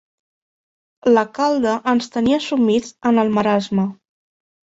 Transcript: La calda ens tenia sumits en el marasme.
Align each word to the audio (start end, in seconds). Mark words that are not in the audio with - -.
La 1.15 1.23
calda 1.37 1.73
ens 1.93 2.09
tenia 2.15 2.41
sumits 2.47 2.91
en 3.11 3.25
el 3.27 3.31
marasme. 3.37 3.87